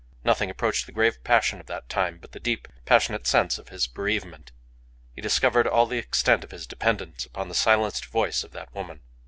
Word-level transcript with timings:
Nothing 0.23 0.49
approached 0.49 0.87
the 0.87 0.91
grave 0.91 1.23
passion 1.23 1.59
of 1.59 1.67
that 1.67 1.87
time 1.87 2.17
but 2.17 2.31
the 2.31 2.39
deep, 2.39 2.67
passionate 2.85 3.27
sense 3.27 3.59
of 3.59 3.69
his 3.69 3.85
bereavement. 3.85 4.51
He 5.13 5.21
discovered 5.21 5.67
all 5.67 5.85
the 5.85 5.99
extent 5.99 6.43
of 6.43 6.49
his 6.49 6.65
dependence 6.65 7.23
upon 7.23 7.49
the 7.49 7.53
silenced 7.53 8.07
voice 8.07 8.43
of 8.43 8.49
that 8.53 8.73
woman. 8.73 9.01